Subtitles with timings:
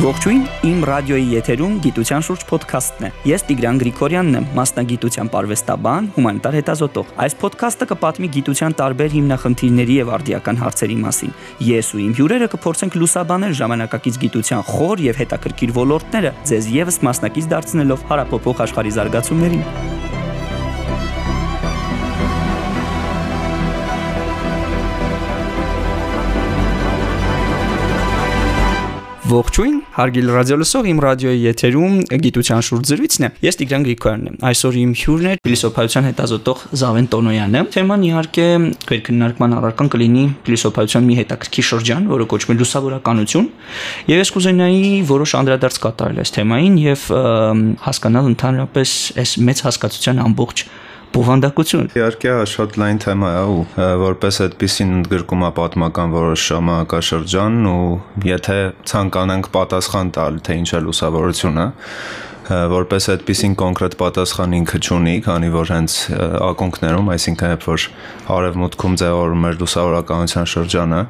[0.00, 6.56] Ողջույն, իմ ռադիոյի եթերում գիտության շուրջ ոդքասթն է։ Ես Տիգրան Գրիգորյանն եմ, մասնագիտության արվեստաբան, հումանիտար
[6.56, 11.36] հետազոտող։ Այս ոդքասթը կպատմի գիտության տարբեր հիմնախնդիրների եւ արդիական հարցերի մասին։
[11.68, 17.50] Ես ու իմ հյուրերը կփորձենք լուսաբանել ժամանակակից գիտության խոր եւ հետաքրքիր ոլորտները, ձեզ եւս մասնակից
[17.52, 19.99] դարձնելով հարապոփող աշխարհի զարգացումներին։
[29.30, 31.92] Ողջույն, հարգելի ռադիոլսող, իմ ռադիոյի եթերում
[32.24, 37.06] գիտության շուրջ զրույցն է։ Ես Տիգրան Գրիգորյանն եմ։ Այսօր իմ հյուրն է փիլիսոփայության հետազոտող Զավեն
[37.14, 38.48] Տոնոյանը։ Թեման իհարկե
[39.06, 43.48] քննարկման առարկան կլինի փիլիսոփայության մի հետաքրքիր շրջան, որը կոչվում է լուսավորականություն։
[44.10, 47.08] Եվ ես կուզենայի որոշ անդրադարձ կատարել այս թեմային եւ
[47.86, 50.66] հասկանալ ընդհանրապես այս մեծ հասկացության ամբողջ
[51.10, 53.62] բովանդակություն։ Իհարկե, շատ լայն թեմա է ու
[54.00, 57.84] որպես այդպեսին ընդգրկում է պատմական որոշ ժամանակաշրջան ու
[58.30, 58.58] եթե
[58.90, 61.66] ցանկանանք պատասխան տալ, թե ինչ է լուսավորությունը,
[62.50, 65.96] որպես այդպեսին կոնկրետ պատասխան ինքը չունի, քանի որ հենց
[66.50, 67.86] ակունքներում, այսինքն երբ որ
[68.36, 71.02] արևմուտքում ձևավորում էր լուսավորականության շրջանը,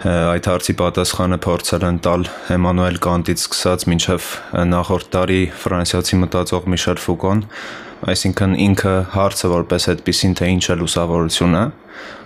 [0.00, 2.22] այդ հարցի պատասխանը փորձել են տալ
[2.54, 4.28] Էմանուել Կանտից սկսած մինչև
[4.70, 7.42] նախորդ տարի ֆրանսիացի մտածող Միշել Ֆուկոն
[8.08, 11.64] այսինքն ինքը հարցը որպես այդպեսին թե ինչ է լուսավորությունը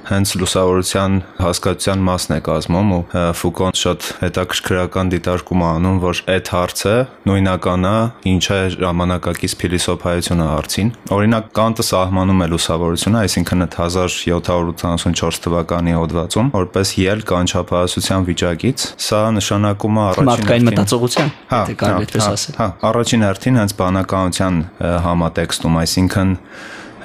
[0.05, 3.01] հենց լուսավորության հասկացության մասն է կազմում ու
[3.41, 6.95] Ֆուկոն շատ հետաքրքրական դիտարկում է անում, որ այդ հարցը
[7.31, 7.95] նույնական է
[8.35, 16.53] ինչ է ժամանակակից փիլիսոփայությունը հարցին։ Օրինակ Կանտը սահմանում է լուսավորությունը, այսինքն այդ 1784 թվականի հոդվածում,
[16.59, 22.59] որպես ելք անչափահասության վիճակից, սա նշանակում է առաջին մարդկային մտածողության, հա, եթե կարելի այդպես ասել։
[22.61, 24.63] Հա, առաջին հերթին հենց բանականության
[25.09, 26.39] համատեքստում, այսինքն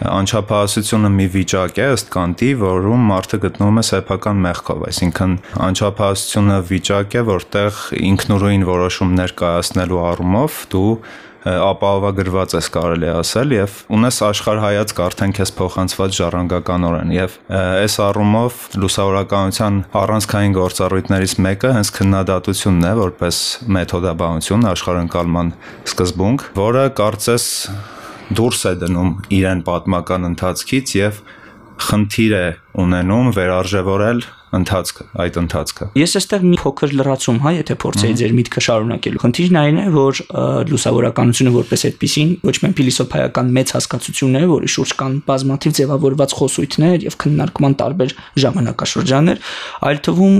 [0.08, 5.33] անչափահասությունը մի վիճակ է ըստ Կանտի, որում մարդը գտնվում է սեփական մեղքով, այսինքն
[5.69, 10.92] անչափահասությունը վիճակ է, որտեղ ինքնուրույն որոշումներ կայացնելու առումով դու
[11.39, 19.77] ապահովագրված ես կարելի ասել եւ ունես աշխարհայացք արդեն քեզ փոխանցված ժառանգականորեն եւ այս առումով լուսավորականության
[20.02, 23.39] առանցքային գործառույթներից մեկը հենց քննադատությունն է որպես
[23.80, 25.54] մեթոդաբանություն աշխարհընկալման
[25.93, 27.48] սկզբունք, որը կարծես
[28.37, 31.21] դուրս է դնում իրեն պատմական ընթացքից եւ
[31.89, 32.45] խնդիր է
[32.83, 38.61] ունենում վերարժևորել ընթացքը, այդ ընթացքը։ Ես այստեղ մի փոքր լրացում, հա, եթե փորձեի ձեր միտքը
[38.65, 40.21] շարունակելու։ Խնդիրն այն է, որ
[40.69, 47.05] լուսավորականությունը որպես այդպեսին ոչ միայն փիլիսոփայական մեծ հասկացություն է, որի շուրջ կան բազմաթիվ ձևավորված խոսույթներ
[47.05, 49.43] եւ քննարկման տարբեր ժամանակաշրջաններ,
[49.89, 50.35] այլ թվում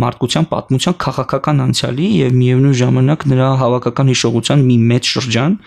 [0.00, 5.58] մարդկության պատմության քաղաքական անցյալի եւ միևնույն ժամանակ նրա հավաքական հիշողության մի մեծ շրջան,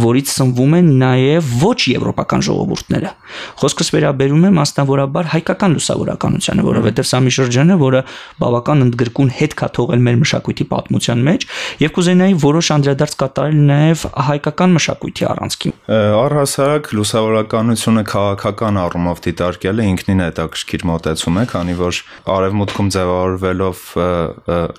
[0.00, 3.12] որից սնվում են նաեւ ոչ եվրոպական ժողովուրդները։
[3.60, 8.00] Խոսքս վերաբերում է մասնավորաբար հայկական լուսավորականությանը, որովհետեւ սա մի շրջան է, որը
[8.40, 11.46] բավական ընդգրկուն հետ կա թողել մեր մշակույթի պատմության մեջ
[11.80, 15.74] եւ կուզենայի որոշ անդրադարձ կատարել նաեւ հայկական մշակույթի առանցքին։
[16.20, 22.00] Առհասարակ լուսավորականությունը քաղաքական առումով դիտարկելը ինքնին հետաքրքիր մոտեցում է, քանի որ
[22.36, 23.84] արևմուտքում ձևավորվելով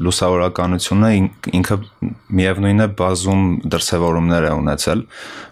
[0.05, 1.11] լուսավորականությունը
[1.61, 1.77] ինքը
[2.41, 5.03] միևնույն է բազում դրսևորումներ է ունեցել։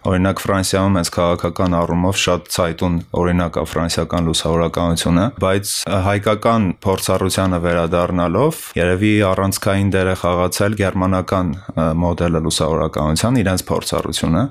[0.10, 4.99] Օրինակ Ֆրանսիայում հենց քաղաքական առումով շատ ցայտուն օրինակ է ֆրանսիական լուսավորականությունը,
[5.40, 5.74] բայց
[6.06, 11.54] հայկական փորձառությանը վերադառնալով երևի առանցքային դեր է խաղացել գերմանական
[12.04, 14.44] մոդելը լուսավորականության իրենց փորձառությունը,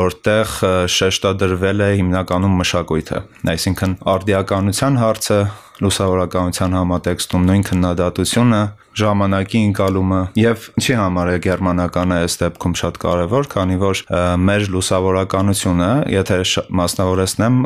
[0.00, 0.54] որտեղ
[0.96, 3.24] շեշտադրվել է հիմնականում մշակույթը,
[3.54, 5.40] այսինքն արդիականության հարցը
[5.84, 8.60] լուսավորականության համատեքստում նույն քննադատությունը
[9.00, 14.02] ժամանակի ընկալումը եւ ինչի համար է գերմանականը այս դեպքում շատ կարեւոր, քանի որ
[14.50, 16.38] մեր լուսավորականությունը, եթե
[16.80, 17.60] մասնավորեցնեմ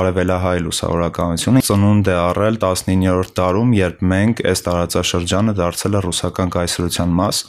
[0.00, 7.16] արևելահայ լուսավորականությունը, ծնունդ է առել 19-րդ դարում, երբ մենք այս տարածաշրջանը դարձել է ռուսական կայսրության
[7.20, 7.44] մաս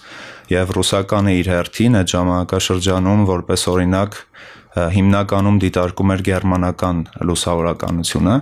[0.52, 4.18] եւ ռուսականը իր հերթին այդ ժամանակաշրջանում որպես օրինակ
[4.72, 8.36] հիմնականում դիտարկում էր գերմանական լուսավորականությունը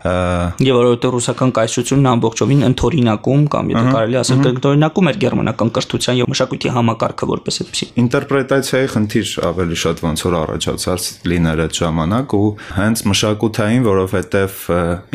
[0.00, 6.30] Եվ որովհետեւ ռուսական կայսրությունն ամբողջովին ընթորինակում կամ եթե կարելի ասել կրկնօրինակում էր գերմանական կրթության եւ
[6.32, 12.48] մշակույթի համակարգը որպես այդպեսի։ Ինտերպրետացիայի խնդիր ավելի շատ ոնց որ առաջացած լիներ այդ ժամանակ ու
[12.80, 14.56] հենց մշակութային, որովհետեւ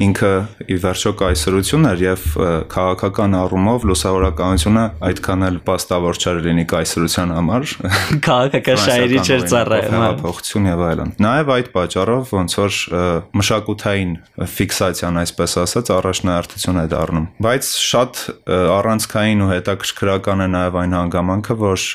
[0.05, 0.31] ինքը
[0.69, 2.27] ի վերջո կայսրություն էր եւ
[2.75, 7.75] քաղաքական առումով լուսավորականությունը այդքան էլ պաստավոր չէր լինի կայսրության համար։
[8.29, 12.79] Քաղաքական շահերի չէր ծառայում։ Հեղափոխություն եւ այլն։ Նաեւ այդ պատճառով ոնց որ
[13.39, 14.15] մշակութային
[14.55, 18.23] ֆիքս ֆիքսացիան, այսպես ասած, առաջնահերթություն է դառնում։ Բայց շատ
[18.75, 21.85] առանցքային ու հետաքրքրական է նաև այն հանգամանքը, որ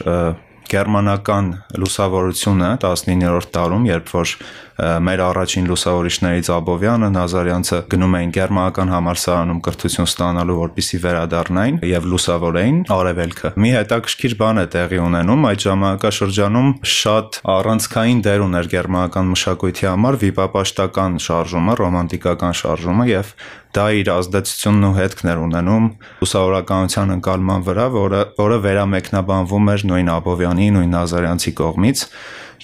[0.70, 1.52] գերմանական
[1.82, 4.34] լուսավորությունը 19-րդ դարում, երբ որ
[4.80, 12.78] մեր առաջին լուսավորիչներից Աբովյանը, Նազարյանցը գնում էին գերմանական համալսարանում կրթություն ստանալու, որպիսի վերադառնային եւ լուսավորեին
[12.96, 19.90] արևելքը։ Մի հետաքրքիր բան է տեղի ունենում այդ ժամանակաշրջանում շատ առանցքային դեր ուներ գերմանական մշակույթի
[19.90, 23.34] համար վիպապաշտական շարժումը, ռոմանտիկական շարժումը եւ
[23.76, 25.84] դա իր ազդեցությունն ու հետքներ ունենում
[26.20, 32.04] լուսավորականության ընկալման վրա, որը որը վերամեկնաբանվում էր նույն Աբովյանի, նույն Նազարյանցի կողմից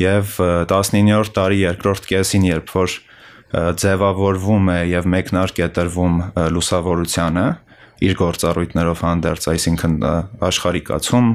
[0.02, 0.32] եւ
[0.72, 2.96] 19-րդ տարի երկրորդ կեսին, երբ որ
[3.56, 6.16] ձևավորվում է եւ մեկնարկ է տրվում
[6.56, 7.46] լուսավորությանը
[8.06, 9.94] իր գործառույթներով հանդերձ, այսինքն
[10.44, 11.28] աշխարհիկացում,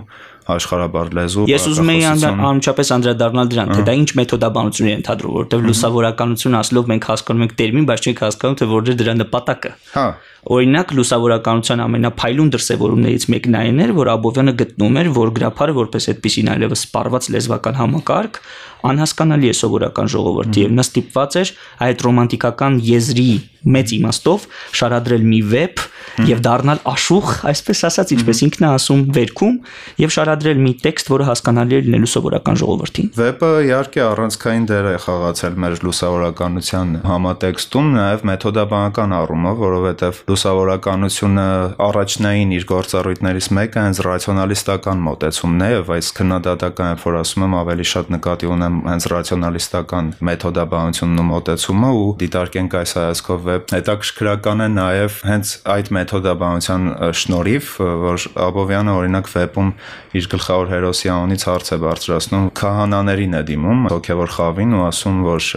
[0.49, 5.65] աշխարհաբար լեզու Ես ուզում եի անմիջապես անդրադառնալ դրան, թե դա ինչ մեթոդաբանություն է ընդհանրում, որովհետև
[5.69, 10.07] լուսավորականություն ասելով մենք հասկանում ենք տերմին, բայց չենք հասկանում թե որտեղ դրա նպատակը։ Հա
[10.41, 16.49] Օրինակ լուսավորականության ամենափայլուն դրսևորումներից մեկն այն էր, որ Աբովյանը գտնում էր, որ գրափարը որպես այդպեսին
[16.55, 18.41] այլևս սպառված լեզվական համակարգ
[18.89, 21.53] անհասկանալի է սովորական ժողովրդի եւ նա ստիպված էր
[21.85, 23.29] այդ ռոմանտիկական եզրի
[23.61, 24.45] մեծ իմաստով
[24.81, 25.83] շարադրել մի վեբ
[26.27, 29.55] եւ դառնալ աշուխ, այսպես ասած, ինչպես ինքն է ասում վերքում
[30.01, 34.95] եւ շարադրել մի տեքստ, որը հասկանալի է լինելու սովորական ժողովրդին։ Վեբը իհարկե առանցքային դեր է
[35.05, 41.47] խաղացել մեր լուսավորականության համատեքստում, նաեւ մեթոդաբանական առումով, որովհետեւ լուսավորականությունը
[41.87, 47.85] առաջնային իր գործառույթներից մեկը հենց ռացիոնալիստական մոտեցումն է եւ այս քննադատական որ ասում եմ ավելի
[47.91, 54.69] շատ նկատի ունեմ հենց ռացիոնալիստական մեթոդաբանությունն ու մոտեցումը ու դիտարկենք այս հայացքով վեբ հետաքրքրական է
[54.77, 56.87] նաեւ հենց այդ մեթոդաբանության
[57.21, 57.71] շնորհիվ
[58.05, 59.73] որ Աբովյանը օրինակ վեպում
[60.21, 62.47] իր գլխավոր հերոսի անունից հարց է բարձրացնում.
[62.61, 65.49] Քահանաներին է դիմում հոգեվոր խավին ու ասում որ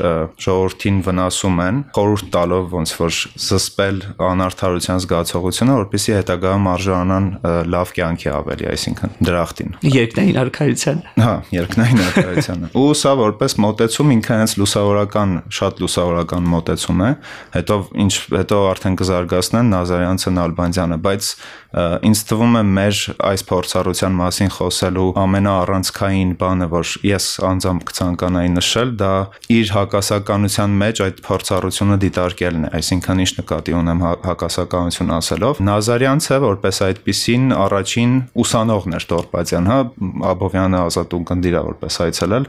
[0.45, 7.27] ժողովրդին վնասում են խորհուրդ տալով ոնց որ զսպել անարդ արդարության զգացողությունը, որպեսզի հետագայում արժանան
[7.75, 14.39] լավ կյանքի ավելի, այսինքն դրախտին։ Երկնային արքայության։ Հա, երկնային արքայությանը։ Ու սա որպես մոտեցում ինքը
[14.41, 17.11] հենց լուսավորական, շատ լուսավորական մոտեցում է,
[17.59, 21.31] հետո ինչ հետո արդեն կզարգացնեն Նազարյանցը, Նալբանդյանը, բայց
[22.09, 22.99] ինձ թվում է մեր
[23.29, 29.13] այս փորձառության մասին խոսելու ամենաառանցքային բանը, որ ես անձամբ կցանկանայի նշել, դա
[29.59, 36.37] իր հակասականության մեջ այդ փորձառությունը դիտարկելն է, այսինքն ինչ նկատի ունեմ հակաս դասականություն ասելով Նազարյանցը
[36.45, 38.13] որպես այդպիսին առաջին
[38.45, 39.79] ուսանողն էր Տորպատյան, հա,
[40.31, 42.47] Աբովյանը ազատ ունկնդիր է որպես այցելել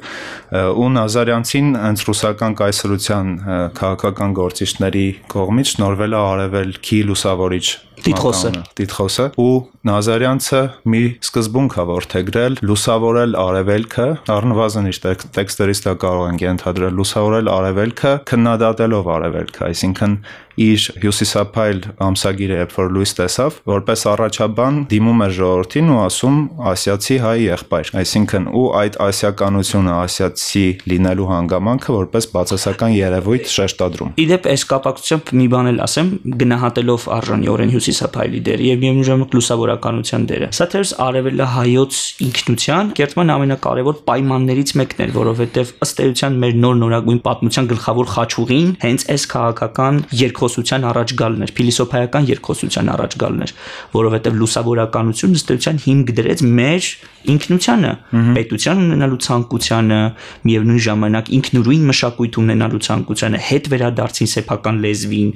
[0.85, 3.33] ու Նազարյանցին հենց ռուսական կայսրության
[3.79, 7.65] քաղաքական գործիչների կողմից շնորվել է արևելքի լուսավորիչ
[8.05, 9.53] Տիտխոսը Տիտխոսը ու
[9.87, 10.61] Նազարյանցը
[10.93, 15.07] մի սկզբունք է ворթեգրել լուսավորել արևելքը առնվազն իշտ
[15.37, 20.17] տեքստերից դա կարող են ենթադրել լուսավորել արևելքը քննադատելով արևելքը այսինքն
[20.61, 26.37] իր հյուսիսափայլ ամսագիրը երբ որ լույս տեսավ որպես առաջաբան դիմում էր ժողովրդին ու ասում
[26.71, 34.49] ասիացի հայ եղբայր այսինքն ու այդ ասիականությունը ասիացի լինելու հանգամանքը որպես բացասական երևույթ շեշտադրում Իդեպ
[34.55, 36.11] այս կապակցությամբ մի բան էլ ասեմ
[36.45, 43.33] գնահատելով արժանիորեն հյուսիսափայլի դերը եւ միևնույն ժամանակ լուսավորականության դերը սա թերս արևելա հայոց ինքնության կերտման
[43.35, 49.25] ամենակարևոր պայմաններից մեկն էր որովհետեւ ըստ էության մեր նոր նորագույն պատմության գլխավոր խաչուղին հենց այս
[49.35, 53.53] քաղաքական երկու երկխոսության առաջ գալն էր, փիլիսոփայական երկխոսության առաջ գալն էր,
[53.95, 56.89] որովհետև լուսավորականությունը ըստեյության հիմք դրեց մեր
[57.25, 57.91] ինքնությանը,
[58.35, 59.99] պետության ունենալու ցանկությանը,
[60.45, 65.31] միևնույն ժամանակ ինքնուրույն մշակույթ ունենալու ցանկությանը, հետ վերադարձին սեփական լեզվին,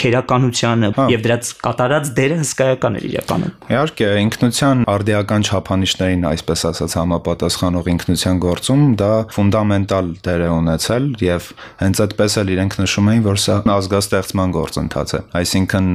[0.00, 6.96] քերականությանը հա։ եւ դրանց կատարած դերը հսկայական էր իրականում։ Իհարկե, ինքնության արդիական չափանիշներին, այսպես ասած,
[7.04, 11.50] համապատասխանող ինքնության գործում դա ֆունդամենտալ դեր է ունեցել եւ
[11.84, 15.88] հենց այդպես էլ իրենք նշում էին, որ սա ազգաստեղծման գործընթաց է։ Այսինքն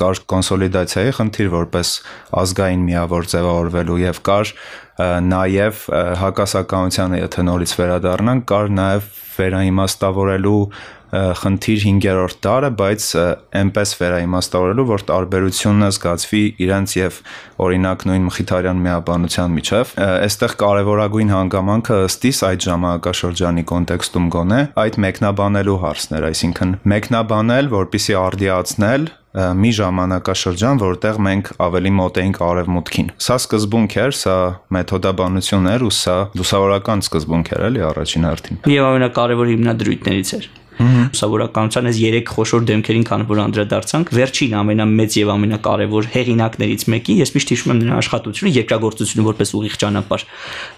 [0.00, 1.92] կար կոնսոլիդացիայի խնդիր որպես
[2.44, 4.52] ազգային միավոր ձևավորվելու եւ կար
[5.34, 5.84] նաև
[6.22, 10.60] հակասականությանը եթե նորից վերադառնանք, կար նաև վերաիմաստավորելու
[11.14, 13.08] խնդիր 5-րդ տարը, բայց
[13.60, 17.18] այնպես վերաիմաստավորելու, որ տարբերությունը զգացվի իրենց եւ
[17.64, 25.76] օրինակ նույն Մխիթարյան միաբանության միջև։ Այստեղ կարևորագույն հանգամանքը ըստիս այդ ժամանակաշրջանի կոնտեքստում գոնե այդ մեկնաբանելու
[25.84, 33.38] հարցն էր, այսինքն մեկնաբանել, որpիսի արդիացնել մի ժամանակաշրջան, որտեղ մենք ավելի մոտ էինք արևմուտքին։ Սա
[33.42, 34.36] սկզբունք էր, սա
[34.78, 40.46] մեթոդաբանություն էր ու սա լուսավորական սկզբունք էր էլի առաջին հերթին։ Եվ ամենակարևոր հիմնադրույթներից էր։
[40.80, 47.32] Լուսավորականության այս 3 խոշոր դեմքերին քան որ անդրադարձանք, վերջին ամենամեծ եւ ամենակարևոր հեղինակներից մեկի, ես
[47.34, 50.24] միշտ հիշում եմ նրա աշխատությունը երկրագործությունը որպես ուղիղ ճանապարհ։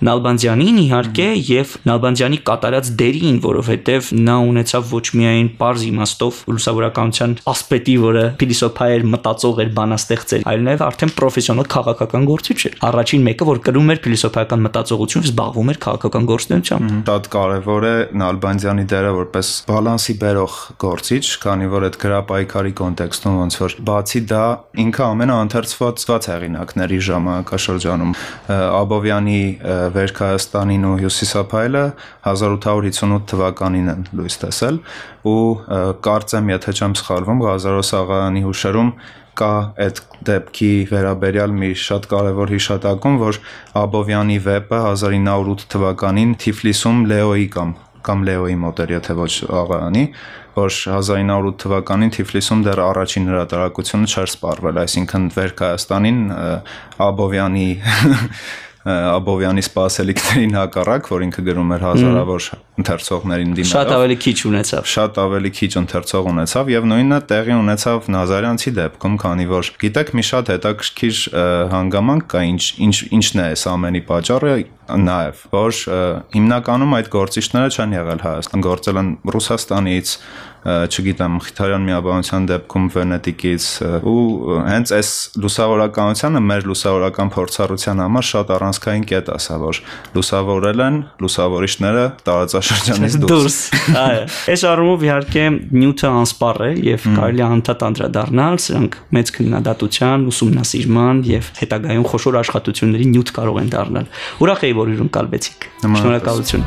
[0.06, 7.96] Նալբանդյանին իհարկե եւ Նալբանդյանի կատարած դերին, որովհետեւ նա ունեցավ ոչ միայն པարզ իմաստով լուսավորականության ասպետի,
[8.06, 13.26] որը փիլիսոփա էր, մտածող էր, բանաստեղծ էր, այլ նաեւ արդեն պրոֆեսիոնալ քաղաքական գործիչ էր։ Առաջին
[13.26, 17.94] մեկը, որ կրում էր փիլիսոփայական մտածողություն, զբաղվում էր քաղաքական գործունեությամբ։ Շատ կարևոր է
[18.26, 19.52] Նալբանդյանի դերը որպես
[19.86, 24.40] բալանսի բերող գործիչ, քանի որ այդ գրապայքարի կոնտեքստում ոնց որ բացի դա
[24.82, 28.14] ինքը ամենաընթերցված հեղինակների ժամանակաշրջանում.
[28.56, 29.42] Աբովյանի
[29.94, 31.84] Վերքայաստանին ու Հյուսիսափայլը
[32.32, 34.82] 1858 թվականին են լույս տեսել
[35.30, 35.38] ու
[36.02, 38.92] կարծեմ, եթե չեմ սխալվում, Ղազարոս աղայանի հուշերում
[39.36, 43.40] կա այդ դեպքի վերաբերյալ մի շատ կարևոր հիշատակում, որ
[43.84, 47.74] Աբովյանի վեպը 1908 թվականին Թիֆլիսում Լեոյի կամ
[48.06, 49.32] կամ Լեոյի մոտ էր, եթե ոչ
[49.62, 50.04] աղայանի,
[50.56, 56.22] որ 1908 թվականին Թիֆլիսում դեռ առաջին հրատարակությունը չէր սպառվել, այսինքն Վերքայաստանին
[57.06, 57.68] Աբովյանի
[59.18, 65.20] Աբովյանի սպասելիքներին հակառակ, որ ինքը գրում էր հազարավոր ընթերցողներին դիմելով։ Շատ ավելի քիչ ունեցավ։ Շատ
[65.22, 70.52] ավելի քիչ ընթերցող ունեցավ եւ նույնը տեղի ունեցավ Նազարյանցի դեպքում, քանի որ գիտեք մի շատ
[70.56, 71.20] հետաքրքիր
[71.72, 74.56] հանգամանք կա, ինչ ինչ ինչն է այս ամենի պատճառը
[74.86, 75.78] նաեւ, որ
[76.36, 80.12] հիմնականում այդ գործիչները չեն եղել Հայաստան, գործել են Ռուսաստանից,
[80.66, 83.66] չգիտեմ, Խիթարյան միաբանության դեպքում Վենետիկից
[84.10, 84.22] ու
[84.66, 85.10] հենց այս
[85.42, 89.80] լուսավորականությունը մեր լուսավորական փորձառության համար շատ առանցքային կետ է սա, որ
[90.16, 92.04] լուսավորել են լուսավորիչները
[92.66, 93.56] տարածաշրջանից դուրս։
[94.00, 95.44] Այո, այս առումով իհարկե
[95.76, 102.40] նյութը անսպառ է եւ կարելի է անդադ անդրադառնալ, սրանք մեծ քննադատության, ուսումնասիրման եւ հետագայում խոշոր
[102.42, 104.10] աշխատությունների նյութ կարող են դառնալ։
[104.46, 106.66] Ուրախ եի, որ իրուն կալվեցիք։ Շնորհակալություն։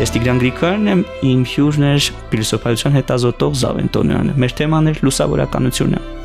[0.00, 6.19] Ես Տիգրան Գրիգորյանն եմ, իմ հյուրն էր փիլիսոփայության հետազոտող Զավեն Տոնյանը։ Մեր թեման էր լուսավորականությունը։